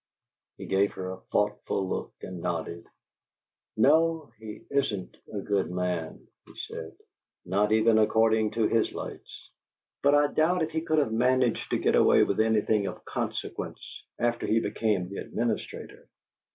[0.57, 2.87] He gave her a thoughtful look and nodded.
[3.77, 6.95] "No, he isn't a good man," he said,
[7.45, 9.51] "not even according to his lights;
[10.01, 13.77] but I doubt if he could have managed to get away with anything of consequence
[14.17, 16.07] after he became the administrator.